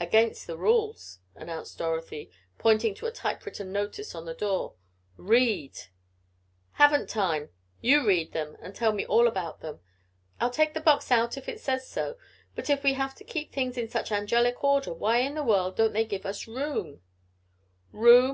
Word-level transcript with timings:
"Against 0.00 0.46
the 0.46 0.56
rules," 0.56 1.18
announced 1.34 1.76
Dorothy, 1.76 2.30
pointing 2.56 2.94
to 2.94 3.06
a 3.06 3.10
typewritten 3.12 3.70
notice 3.70 4.14
on 4.14 4.24
the 4.24 4.32
door. 4.32 4.76
"Read!" 5.18 5.78
"Haven't 6.80 7.10
time. 7.10 7.50
You 7.82 8.06
read 8.06 8.32
them 8.32 8.56
and 8.62 8.74
tell 8.74 8.94
me 8.94 9.04
about 9.04 9.60
them. 9.60 9.80
I'll 10.40 10.48
take 10.48 10.72
the 10.72 10.80
box 10.80 11.12
out 11.12 11.36
if 11.36 11.50
it 11.50 11.60
says 11.60 11.86
so, 11.86 12.16
but 12.54 12.70
if 12.70 12.82
we 12.82 12.94
have 12.94 13.14
to 13.16 13.24
keep 13.24 13.52
things 13.52 13.76
in 13.76 13.88
such 13.90 14.10
angelic 14.10 14.64
order 14.64 14.94
why 14.94 15.18
in 15.18 15.34
the 15.34 15.44
world 15.44 15.76
don't 15.76 15.92
they 15.92 16.06
give 16.06 16.24
us 16.24 16.46
room?" 16.48 17.02
"Room? 17.92 18.26